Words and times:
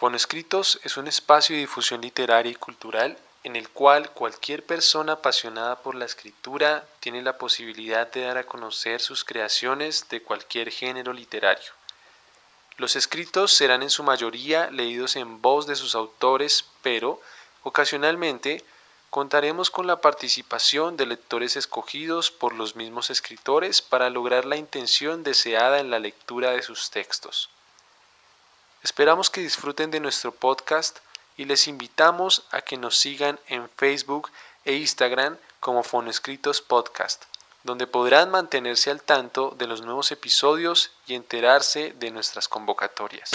Fonoescritos 0.00 0.80
es 0.82 0.96
un 0.96 1.08
espacio 1.08 1.54
de 1.54 1.60
difusión 1.60 2.00
literaria 2.00 2.50
y 2.50 2.54
cultural 2.54 3.18
en 3.44 3.54
el 3.54 3.68
cual 3.68 4.08
cualquier 4.12 4.64
persona 4.64 5.12
apasionada 5.12 5.82
por 5.82 5.94
la 5.94 6.06
escritura 6.06 6.86
tiene 7.00 7.20
la 7.20 7.36
posibilidad 7.36 8.10
de 8.10 8.22
dar 8.22 8.38
a 8.38 8.44
conocer 8.44 9.02
sus 9.02 9.24
creaciones 9.24 10.08
de 10.08 10.22
cualquier 10.22 10.70
género 10.70 11.12
literario. 11.12 11.70
Los 12.78 12.96
escritos 12.96 13.52
serán 13.52 13.82
en 13.82 13.90
su 13.90 14.02
mayoría 14.02 14.70
leídos 14.70 15.16
en 15.16 15.42
voz 15.42 15.66
de 15.66 15.76
sus 15.76 15.94
autores, 15.94 16.64
pero 16.80 17.20
ocasionalmente 17.62 18.64
contaremos 19.10 19.68
con 19.68 19.86
la 19.86 20.00
participación 20.00 20.96
de 20.96 21.04
lectores 21.04 21.56
escogidos 21.56 22.30
por 22.30 22.54
los 22.54 22.74
mismos 22.74 23.10
escritores 23.10 23.82
para 23.82 24.08
lograr 24.08 24.46
la 24.46 24.56
intención 24.56 25.24
deseada 25.24 25.78
en 25.78 25.90
la 25.90 25.98
lectura 25.98 26.52
de 26.52 26.62
sus 26.62 26.88
textos. 26.88 27.50
Esperamos 28.90 29.30
que 29.30 29.40
disfruten 29.40 29.92
de 29.92 30.00
nuestro 30.00 30.32
podcast 30.32 30.98
y 31.36 31.44
les 31.44 31.68
invitamos 31.68 32.42
a 32.50 32.60
que 32.60 32.76
nos 32.76 32.96
sigan 32.96 33.38
en 33.46 33.70
Facebook 33.76 34.32
e 34.64 34.74
Instagram 34.74 35.38
como 35.60 35.84
Fonoescritos 35.84 36.60
Podcast 36.60 37.22
donde 37.62 37.86
podrán 37.86 38.30
mantenerse 38.30 38.90
al 38.90 39.02
tanto 39.02 39.54
de 39.56 39.68
los 39.68 39.82
nuevos 39.82 40.10
episodios 40.10 40.90
y 41.06 41.14
enterarse 41.14 41.94
de 41.98 42.10
nuestras 42.10 42.48
convocatorias. 42.48 43.30